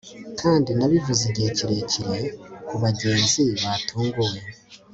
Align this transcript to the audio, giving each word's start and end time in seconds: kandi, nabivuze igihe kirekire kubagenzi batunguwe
kandi, 0.41 0.69
nabivuze 0.77 1.21
igihe 1.29 1.49
kirekire 1.57 2.19
kubagenzi 2.67 3.43
batunguwe 3.63 4.39